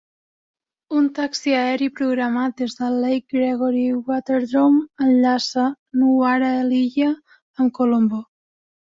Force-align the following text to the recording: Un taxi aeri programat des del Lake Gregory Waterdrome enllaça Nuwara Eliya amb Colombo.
Un 0.99 1.07
taxi 1.17 1.51
aeri 1.57 1.89
programat 1.97 2.55
des 2.61 2.71
del 2.79 2.95
Lake 3.03 3.33
Gregory 3.33 3.83
Waterdrome 4.07 5.05
enllaça 5.09 5.65
Nuwara 6.05 6.49
Eliya 6.63 7.11
amb 7.65 7.75
Colombo. 7.81 8.23